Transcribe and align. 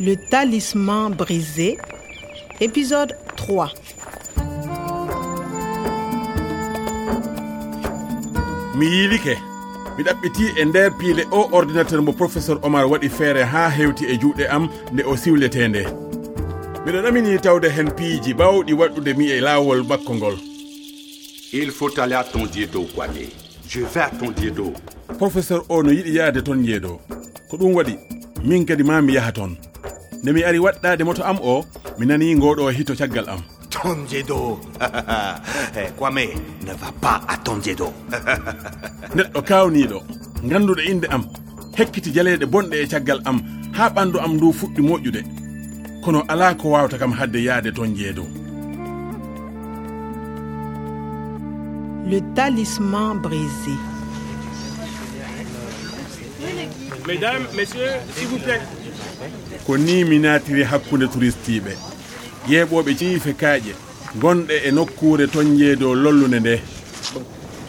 Le 0.00 0.16
talisman 0.16 1.10
brisé, 1.10 1.78
épisode 2.60 3.14
3. 3.36 3.72
mi 8.74 8.86
yiilike 8.86 9.36
mi 9.96 10.02
ɗaɓɓiti 10.04 10.44
e 10.60 10.64
nder 10.64 10.90
piile 10.98 11.24
o 11.30 11.48
ordinateur 11.52 12.02
mo 12.02 12.12
professeur 12.12 12.58
omar 12.62 12.86
waɗi 12.90 13.08
feere 13.08 13.42
haa 13.44 13.68
hewti 13.70 14.04
e 14.06 14.16
juuɗe 14.20 14.48
am 14.48 14.68
nde 14.92 15.02
o 15.04 15.16
siwlete 15.16 15.68
nde 15.68 15.82
miɗo 16.84 16.98
ɗamini 17.04 17.38
tawde 17.40 17.68
hen 17.76 17.90
piiji 17.98 18.34
bawɗi 18.34 18.72
waɗɗude 18.72 19.14
mi 19.16 19.30
e 19.30 19.40
laawol 19.40 19.82
makko 19.84 20.14
ngol. 20.14 20.36
Il 21.52 21.70
faut 21.70 21.98
aller 22.00 22.14
à 22.14 22.24
ton 22.24 22.46
diedo 22.46 22.86
kwame 22.94 23.28
je 23.68 23.80
vais 23.80 24.00
à 24.00 24.10
ton 24.10 24.30
diedo 24.30 24.72
professeur 25.18 25.64
o 25.68 25.82
no 25.82 25.90
yiɗi 25.92 26.14
yahde 26.16 26.42
toon 26.42 26.64
yeedo 26.64 26.98
ko 27.50 27.56
ɗum 27.56 27.74
waɗi 27.74 27.94
min 28.44 28.64
kadi 28.64 28.82
ma 28.82 29.02
mi 29.02 29.12
yaha 29.12 29.32
toon 29.32 29.54
nde 30.22 30.30
mi 30.32 30.42
ari 30.44 30.58
waɗɗade 30.58 31.02
moto 31.04 31.22
am 31.24 31.38
o 31.42 31.64
mi 31.98 32.06
nani 32.06 32.34
ngoɗo 32.36 32.70
hito 32.76 32.94
caggal 32.94 33.28
am. 33.28 33.40
Ton 33.70 33.98
jeeɗo 34.10 34.38
eh, 35.80 35.88
kwame 35.98 36.24
ne 36.64 36.72
va 36.80 36.88
pas 37.02 37.20
a 37.28 37.36
ton 37.44 37.58
jeeɗo 37.64 37.88
neɗɗo 39.16 39.40
kawniɗo 39.48 39.98
ganduɗo 40.50 40.82
inde 40.90 41.06
am 41.14 41.22
hekkiti 41.76 42.10
jaleɗe 42.14 42.46
bonɗe 42.52 42.76
e 42.82 42.86
caggal 42.92 43.20
am 43.24 43.38
ha 43.76 43.88
ɓandu 43.94 44.18
am 44.24 44.32
ndu 44.36 44.52
fuɗɗi 44.58 44.80
moƴƴude. 44.88 45.22
Kono 46.04 46.20
ala 46.28 46.54
ko 46.54 46.68
wawta 46.74 46.98
kam 46.98 47.12
hadde 47.18 47.38
yaade 47.46 47.70
ton 47.76 47.90
jeeɗo 47.98 48.24
le 52.12 52.20
talisman 52.34 53.14
brisé. 53.22 53.74
Mesdames 57.06 57.46
messieurs 57.56 57.96
s'il 58.14 58.26
vous 58.28 58.38
plaît. 58.38 58.60
ko 59.66 59.76
ni 59.76 60.04
mi 60.04 60.18
natiri 60.18 60.64
hakkude 60.64 61.06
touristiɓe 61.08 61.72
ƴeeɓoɓe 62.48 62.96
ciife 62.98 63.32
kaaƴe 63.40 63.74
gonɗe 64.20 64.54
e 64.66 64.70
nokkure 64.70 65.26
toon 65.28 65.56
jeedo 65.58 65.94
lollunde 65.94 66.40
nde 66.40 66.60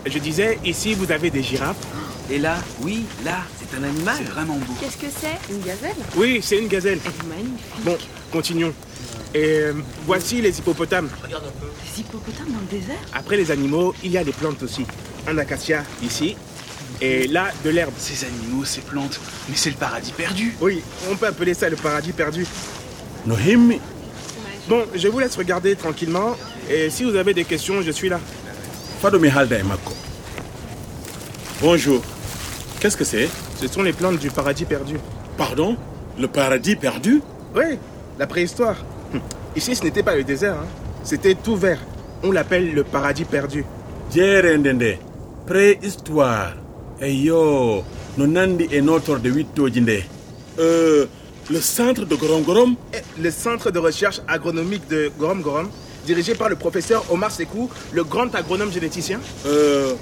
Je 0.06 0.20
disais, 0.20 0.59
ici 0.66 0.94
vous 0.96 1.09
avez 1.12 1.30
des 1.30 1.42
girafes. 1.42 1.78
Et 2.30 2.38
là, 2.38 2.58
oui, 2.81 3.06
là, 3.24 3.38
c'est 3.58 3.78
un 3.78 3.84
animal. 3.84 4.16
C'est 4.18 4.31
vraiment 4.31 4.56
beau. 4.56 4.74
Qu'est-ce 4.80 4.98
que 4.98 5.08
c'est 5.09 5.54
Une 5.54 5.62
gazelle 5.62 5.96
Oui, 6.18 6.40
c'est 6.44 6.58
une 6.58 6.68
gazelle. 6.68 7.00
Elle 7.06 7.12
est 7.12 7.30
magnifique. 7.30 7.84
Bon, 7.86 7.98
continuons. 8.31 8.74
Et 9.34 9.44
euh, 9.46 9.74
voici 10.06 10.42
les 10.42 10.58
hippopotames. 10.59 11.09
Regarde 11.24 11.46
un 11.46 11.59
peu. 11.59 11.68
Les 11.86 12.02
hippopotames 12.02 12.52
dans 12.52 12.59
le 12.59 12.80
désert 12.80 13.00
Après 13.14 13.38
les 13.38 13.50
animaux, 13.52 13.94
il 14.04 14.12
y 14.12 14.18
a 14.18 14.24
des 14.24 14.31
plantes 14.34 14.62
aussi. 14.64 14.86
Un 15.28 15.38
acacia 15.38 15.84
ici, 16.04 16.36
Et 17.02 17.28
là, 17.28 17.48
de 17.64 17.70
l'herbe. 17.70 17.94
Ces 17.98 18.26
animaux, 18.26 18.66
ces 18.66 18.81
plantes, 18.81 19.20
mais 19.50 19.56
c'est 19.56 19.70
le 19.70 19.76
paradis 19.76 20.12
perdu. 20.12 20.56
Oui, 20.62 20.81
on 21.12 21.16
peut 21.16 21.28
appeler 21.28 21.53
ça 21.53 21.70
le 21.70 21.75
paradis 21.75 22.14
perdu. 22.14 22.45
Nohim 23.25 23.73
Bon, 24.67 24.86
je 24.95 25.08
vous 25.09 25.20
laisse 25.20 25.36
regarder 25.36 25.75
tranquillement. 25.75 26.36
Et 26.70 26.90
si 26.90 27.03
vous 27.03 27.16
avez 27.16 27.34
des 27.34 27.44
questions, 27.44 27.81
je 27.81 27.92
suis 27.92 28.08
là. 28.08 28.20
Fadomi 29.02 29.28
Halda 29.28 29.59
et 29.59 29.64
Mako. 29.64 29.94
Bonjour. 31.62 32.02
Qu'est-ce 32.80 32.95
que 32.95 33.03
c'est 33.03 33.30
Ce 33.59 33.68
sont 33.68 33.84
les 33.84 33.94
plantes 33.94 34.20
du 34.20 34.30
paradis 34.30 34.66
perdu. 34.66 34.95
Pardon 35.38 35.75
Le 36.18 36.28
paradis 36.28 36.75
perdu 36.75 37.22
Oui, 37.56 37.78
la 38.18 38.28
préhistoire. 38.28 38.78
Hm. 39.14 39.20
Ici, 39.56 39.75
ce 39.75 39.84
n'était 39.84 40.03
pas 40.03 40.16
le 40.16 40.23
désert. 40.23 40.56
Hein. 40.56 40.68
C'était 41.03 41.36
tout 41.36 41.58
vert. 41.58 41.80
On 42.23 42.31
l'appelle 42.31 42.73
le 42.73 42.84
paradis 42.86 43.25
perdu. 43.25 43.66
Djerendende, 44.14 44.97
préhistoire. 45.45 46.53
eyo 47.04 47.84
no 48.18 48.26
nandi 48.28 48.68
e 48.72 48.82
notorde 48.82 49.30
wittoji 49.30 49.82
nde. 49.82 50.04
Euh, 50.59 51.06
le 51.50 51.59
centre 51.59 52.06
de 52.06 52.16
gorom 52.16 52.44
gorom 52.44 52.76
le 53.20 53.32
centre 53.32 53.72
de 53.72 53.80
recherche 53.80 54.22
agronomique 54.28 54.88
de 54.88 55.12
gorom 55.20 55.42
gorom 55.42 55.68
dirigé 56.06 56.36
par 56.36 56.50
le 56.50 56.56
professeur 56.56 57.04
omar 57.12 57.31
sekou 57.31 57.70
le 57.92 58.03
grand 58.03 58.34
agronome 58.36 58.72
généticien. 58.72 59.19
Euh, 59.46 59.94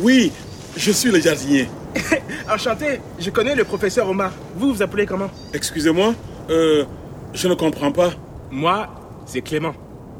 oui 0.00 0.32
je 0.76 0.92
suis 0.92 1.10
le 1.10 1.20
jardinier. 1.20 1.68
Enchanté 2.52 3.00
je 3.18 3.30
connais 3.30 3.54
le 3.54 3.64
professeur 3.64 4.08
omar. 4.08 4.32
Vous 4.56 4.74
vous 4.74 4.82
appelez 4.82 5.06
comment? 5.06 5.30
Excusez-moi 5.54 6.14
euh, 6.50 6.84
je 7.32 7.48
ne 7.48 7.54
comprends 7.54 7.92
pas. 7.92 8.10
Moi 8.50 8.88
c'est 9.26 9.40
clément. 9.40 9.74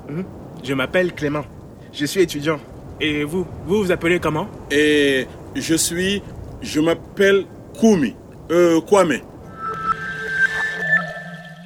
Mmh. 0.09 0.22
je 0.65 0.75
m'appelle 0.75 1.12
clément. 1.15 1.45
Je 1.93 2.07
suis 2.07 2.21
étudiant. 2.22 2.59
Et 3.01 3.25
vous 3.25 3.47
vous 3.67 3.83
vous 3.84 3.93
appelez 3.93 4.21
comment? 4.21 4.49
Et 4.71 5.27
je 5.55 5.75
suis, 5.75 6.22
je 6.62 6.81
m'appelle 6.81 7.47
Kumi, 7.78 8.15
euh, 8.50 8.81
Kwame. 8.81 9.21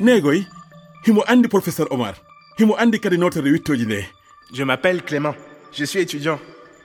Negoy, 0.01 0.47
himo 1.07 1.23
andi 1.27 1.49
professeur 1.49 1.87
Omar. 1.93 2.15
Himo 2.59 2.77
andi 2.79 3.01
kadi 3.01 3.19
notere 3.19 3.51
wittoji 3.51 3.87
nde. 3.87 4.05
Je 4.53 4.63
m'appelle 4.65 5.03
Clément. 5.03 5.35
Je 5.73 5.85
suis 5.85 6.01
étudiant. 6.01 6.39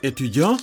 Étudiant 0.04 0.58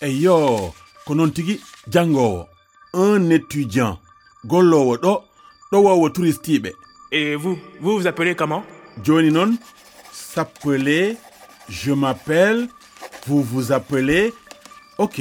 eh 0.00 0.10
eyo 0.10 0.72
ko 1.06 1.14
noon 1.14 1.30
tigi 1.32 1.60
jangowo. 1.90 2.46
Un 2.94 3.30
étudiant. 3.30 3.98
Gollowo 4.44 4.96
ɗo, 4.96 5.22
ɗo 5.72 5.78
wowo 5.82 6.08
touristiɓe. 6.10 6.72
Et 7.10 7.34
vous, 7.34 7.58
vous 7.80 7.98
vous 7.98 8.06
appelez 8.06 8.34
comment 8.34 8.64
joni 9.02 9.30
noon 9.30 9.56
s'appeler, 10.12 11.16
je 11.68 11.92
m'appelle, 11.92 12.68
vous 13.26 13.42
vous 13.42 13.72
appelez. 13.72 14.32
Ok, 14.98 15.20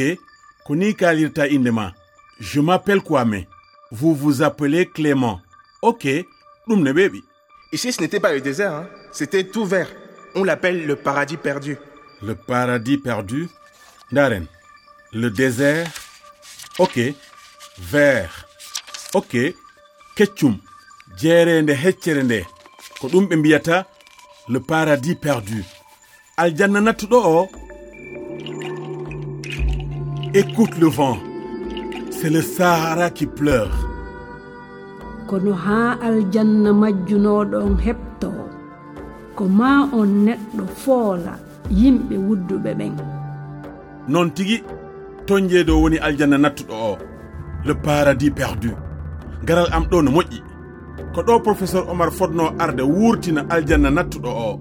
ko 0.68 0.76
ni 0.76 0.94
kalirta 0.94 1.48
inde 1.48 1.72
ma 1.72 1.94
je 2.40 2.60
m'appelle 2.62 3.02
kwame. 3.02 3.46
Vous 3.90 4.14
vous 4.14 4.42
appelez 4.44 4.86
clément. 4.86 5.40
Ok 5.82 6.06
ɗum 6.68 6.84
ne 6.84 6.92
ɓeeɓi 6.92 7.24
ici 7.72 7.92
ce 7.94 8.02
n'était 8.02 8.20
pas 8.20 8.34
le 8.34 8.42
désert 8.42 8.74
hein? 8.74 8.88
c'était 9.14 9.46
tout 9.46 9.66
vert. 9.66 9.90
On 10.36 10.44
l'appelle 10.44 10.86
le 10.86 10.96
paradis 10.98 11.38
perdu. 11.38 11.78
Le 12.22 12.36
paradis 12.36 12.98
perdu? 12.98 13.48
Ndaren 14.12 14.46
le 15.14 15.30
désert? 15.32 15.88
Ok 16.80 17.00
vert. 17.80 18.46
Ok 19.14 19.38
keccum. 20.16 20.58
Jeerende 21.18 21.70
heccere 21.72 22.24
nde 22.24 22.44
ko 23.00 23.08
ɗum 23.08 23.26
ɓe 23.30 23.36
mbiyata 23.38 23.88
le 24.50 24.60
paradis 24.60 25.16
perdu. 25.16 25.64
Aljanna 26.36 26.82
nattuɗo 26.82 27.18
o? 27.24 27.50
Écoute 30.38 30.78
le 30.78 30.86
vent. 30.86 31.18
C'est 32.12 32.30
le 32.30 32.44
Sahara 32.44 33.10
qui 33.10 33.26
pleure. 33.26 33.76
kono 35.28 35.54
haa 35.66 35.98
aljanna 36.08 36.72
majjunoɗon 36.82 37.74
heɓto 37.86 38.30
ko 39.36 39.44
ma 39.60 39.70
on 40.00 40.10
neɗɗo 40.26 40.64
foola 40.82 41.34
yimɓe 41.80 42.16
wudduɓe 42.28 42.72
ɓen. 42.80 42.94
Noon 44.12 44.30
tigi 44.36 44.58
toñjeedo 45.28 45.74
woni 45.82 45.98
aljanna 46.08 46.38
nattuɗo 46.38 46.76
o. 46.92 46.98
Le 47.66 47.74
paradis 47.86 48.32
perdu. 48.38 48.72
Garal 49.48 49.70
am 49.76 49.86
ɗo 49.92 49.98
no 50.04 50.12
moƴƴi. 50.12 50.40
Ko 51.14 51.20
ɗo 51.28 51.42
professeur 51.48 51.90
omar 51.90 52.12
fotno 52.12 52.44
arde 52.60 52.84
wuurtina 52.84 53.42
aljanna 53.50 53.90
nattuɗo 53.90 54.32
o. 54.50 54.60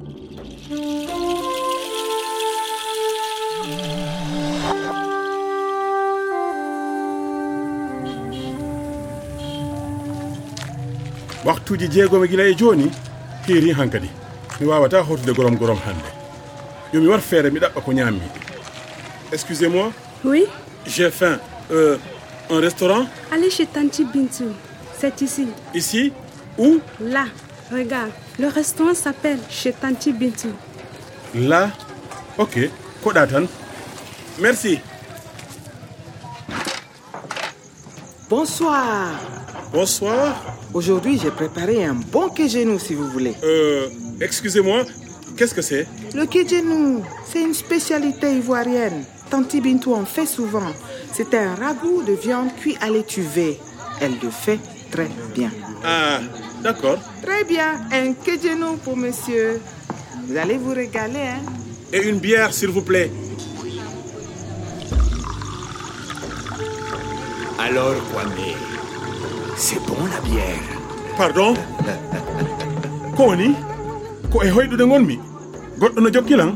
waktuji 11.47 11.89
jeegom 11.89 12.27
gila 12.27 12.45
e 12.45 12.55
joni 12.55 12.91
heeri 13.47 13.71
hankadi. 13.73 14.11
Mi 14.61 14.67
wawata 14.67 15.03
hawtude 15.05 15.33
gorom 15.33 15.57
gorom 15.57 15.79
hande 15.79 16.11
yomi 16.93 17.09
war 17.09 17.21
feere 17.21 17.51
mi 17.51 17.61
ɗaɓɓa 17.61 17.81
ko 17.85 17.93
ñammi 17.93 18.21
excusez 19.33 19.69
moi. 19.69 19.93
Oui. 20.25 20.45
J'ai 20.87 21.11
faim. 21.11 21.39
Euh, 21.71 21.99
un 22.51 22.61
restaurant? 22.61 23.07
Allez 23.33 23.51
chez 23.51 23.67
tanti 23.67 24.05
bintou 24.05 24.53
c'est 24.99 25.21
ici. 25.21 25.47
Ici? 25.75 26.13
Où? 26.59 26.81
Là. 27.01 27.25
Regarde. 27.71 28.11
Le 28.39 28.49
restaurant 28.49 28.95
s'appelle 28.95 29.39
chez 29.51 29.73
tanti 29.73 30.13
bintou 30.13 30.53
là? 31.35 31.71
Ok. 32.39 32.59
Koɗa 33.03 33.27
tan. 33.27 33.45
Merci. 34.39 34.81
Bonsoir. 38.29 39.11
Bonsoir. 39.73 40.56
Aujourd'hui, 40.77 41.19
j'ai 41.19 41.31
préparé 41.31 41.87
un 41.87 41.95
bon 41.95 42.29
kejenou 42.29 42.79
si 42.79 42.93
vous 42.93 43.09
voulez. 43.09 43.33
Euh, 43.43 43.89
excusez-moi, 44.21 44.85
qu'est-ce 45.35 45.55
que 45.55 45.63
c'est 45.63 45.87
Le 46.15 46.27
kejenou, 46.27 47.03
c'est 47.25 47.41
une 47.41 47.55
spécialité 47.55 48.31
ivoirienne. 48.35 49.03
Tanti 49.31 49.63
Bintou 49.63 49.95
en 49.95 50.05
fait 50.05 50.27
souvent. 50.27 50.71
C'est 51.15 51.33
un 51.33 51.55
ragoût 51.55 52.03
de 52.03 52.13
viande 52.13 52.55
cuit 52.57 52.77
à 52.83 52.91
l'étuvée. 52.91 53.59
Elle 54.03 54.19
le 54.23 54.29
fait 54.29 54.59
très 54.91 55.09
bien. 55.35 55.51
Ah, 55.83 56.21
d'accord. 56.63 56.99
Très 57.23 57.45
bien, 57.45 57.81
un 57.91 58.13
kejenou 58.13 58.77
pour 58.85 58.99
monsieur. 58.99 59.63
Vous 60.29 60.37
allez 60.37 60.59
vous 60.59 60.75
régaler, 60.75 61.21
hein 61.21 61.53
Et 61.91 62.07
une 62.07 62.19
bière, 62.19 62.53
s'il 62.53 62.69
vous 62.69 62.83
plaît. 62.83 63.11
Alors, 67.59 67.95
Kwame, 68.13 68.76
c'est 69.57 69.81
bon 69.87 69.97
la 70.07 70.21
bière. 70.21 70.63
Pardon? 71.17 71.55
Ko 73.17 73.23
woni? 73.31 73.55
Ko 74.33 74.43
e 74.43 74.51
hoyɗude 74.51 74.85
gonmi 74.85 75.19
goɗɗo 75.79 76.01
no 76.01 76.11
jokkilan 76.13 76.53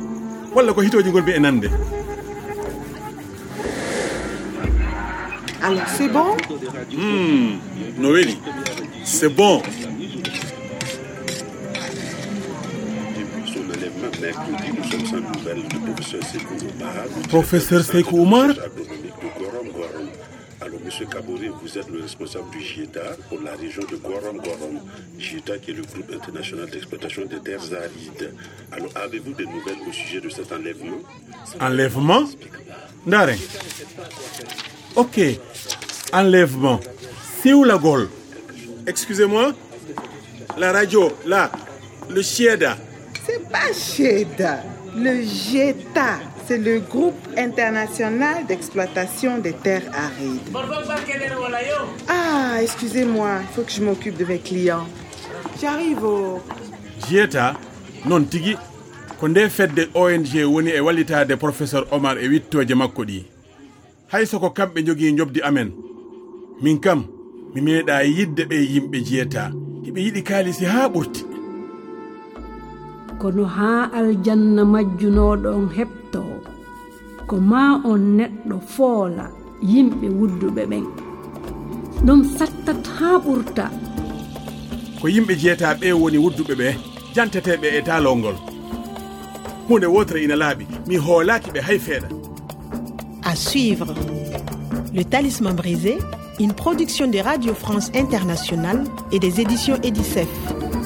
walla 0.55 0.73
ko 0.73 0.81
hitoji 0.83 1.11
gonmi 1.11 1.33
e 1.33 1.39
nande? 1.41 1.71
Alors 5.63 5.89
c'est 5.97 6.09
bon? 6.09 6.37
Mm, 6.93 7.59
no 7.99 8.13
weli. 8.13 8.39
C'est 9.05 9.29
bon. 9.29 9.63
Professeur 17.29 17.83
seykou 17.85 18.21
oumar 18.21 18.51
Alors, 20.63 20.79
M. 20.85 21.07
Kabore, 21.09 21.39
vous 21.63 21.79
êtes 21.79 21.89
le 21.89 22.03
responsable 22.03 22.51
du 22.51 22.61
GIETA 22.61 23.17
pour 23.31 23.41
la 23.41 23.53
région 23.53 23.83
de 23.91 23.97
Gorom-Gorom. 23.97 24.81
GIETA 25.19 25.59
qui 25.59 25.71
est 25.71 25.75
le 25.75 25.83
groupe 25.83 26.13
international 26.15 26.69
d'exploitation 26.69 27.25
des 27.25 27.41
terres 27.41 27.63
arides. 27.73 28.35
Alors, 28.71 28.91
avez-vous 28.95 29.33
des 29.33 29.47
nouvelles 29.47 29.79
au 29.89 29.93
sujet 29.93 30.21
de 30.21 30.29
cet 30.29 30.53
enlèvement 30.53 30.99
Enlèvement 31.61 32.25
Ndare. 33.07 33.31
Ok. 34.97 35.21
Enlèvement. 36.13 36.81
C'est 37.43 37.55
où 37.55 37.65
la 37.65 37.79
Gaule 37.79 38.11
Excusez-moi 38.87 39.53
La 40.59 40.73
radio, 40.73 41.11
là, 41.25 41.51
le 42.11 42.21
Chieda. 42.21 42.77
C'est 43.27 43.49
pas 43.49 43.73
GIETA. 43.73 44.63
Le 44.97 45.23
GETA, 45.23 46.19
c'est 46.47 46.59
le 46.59 46.81
groupe 46.81 47.15
international 47.37 48.45
d'exploitation 48.47 49.39
des 49.39 49.53
terres 49.53 49.89
arides. 49.95 50.41
Ah, 52.09 52.59
excusez-moi, 52.61 53.39
il 53.43 53.55
faut 53.55 53.63
que 53.63 53.71
je 53.71 53.83
m'occupe 53.83 54.17
de 54.17 54.25
mes 54.25 54.39
clients. 54.39 54.87
J'arrive 55.61 56.03
au... 56.05 56.41
GETA, 57.09 57.55
non 58.07 58.25
tigi, 58.25 58.57
ko 59.21 59.29
nde 59.29 59.47
fedde 59.49 59.89
ONG 59.95 60.35
woni 60.49 60.71
e 60.75 60.81
wallitade 60.81 61.37
professeur 61.37 61.87
Omar 61.93 62.19
e 62.19 62.29
wittoje 62.29 62.75
makko 62.75 63.05
ɗi. 63.05 63.23
Hay 64.13 64.27
soko 64.27 64.51
kamɓe 64.51 64.85
jogui 64.87 65.17
jobdi 65.17 65.41
amen. 65.43 65.71
Min 66.63 66.81
kam, 66.81 67.07
mi 67.55 67.61
meeɗa 67.61 68.03
yidde 68.05 68.45
ɓe 68.49 68.57
yimɓe 68.73 69.05
GETA, 69.05 69.51
hiɓe 69.85 70.01
yiɗi 70.01 70.23
kaalisi 70.23 70.65
ha 70.65 70.89
ɓurti. 70.89 71.30
kono 73.21 73.45
haa 73.57 73.91
aljanna 73.99 74.63
majjunoɗon 74.73 75.65
heɓto 75.77 76.23
ko 77.29 77.37
ma 77.51 77.63
on 77.91 78.03
neɗɗo 78.19 78.57
foola 78.75 79.25
yimɓe 79.73 80.07
wudduɓe 80.19 80.63
ɓen. 80.71 80.85
Ɗum 82.07 82.21
sattat 82.37 82.83
haa 82.99 83.19
ɓurta. 83.25 83.67
Ko 85.01 85.07
yimɓe 85.15 85.35
jeyata 85.41 85.75
ɓe 85.81 85.89
woni 86.01 86.19
wudduɓe 86.25 86.55
ɓe 86.61 86.69
janteteɓe 87.15 87.69
e 87.79 87.81
taalol 87.87 88.17
ngol. 88.19 88.37
Hunde 89.69 89.87
wotere 89.95 90.25
ina 90.25 90.37
laaɓi 90.43 90.65
mi 90.89 90.97
hoolaki 90.97 91.51
ɓe 91.55 91.61
hay 91.67 91.79
feeɗa 91.79 92.09
à 93.23 93.37
suivre. 93.37 93.95
Le 94.95 95.05
talisman 95.05 95.55
brisé 95.55 95.99
une 96.41 96.55
production 96.55 97.07
de 97.07 97.19
radio 97.19 97.55
france 97.55 97.91
internationale 97.95 98.85
et 99.13 99.19
des 99.19 99.41
éditions 99.41 99.77
edicef. 99.83 100.29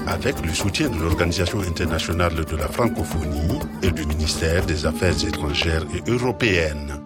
avec 0.06 0.44
le 0.44 0.52
soutien 0.52 0.88
de 0.88 0.98
l'Organisation 0.98 1.60
internationale 1.60 2.44
de 2.44 2.56
la 2.56 2.68
francophonie 2.68 3.58
et 3.82 3.90
du 3.90 4.06
ministère 4.06 4.64
des 4.66 4.86
Affaires 4.86 5.24
étrangères 5.26 5.84
et 5.94 6.10
européennes. 6.10 7.03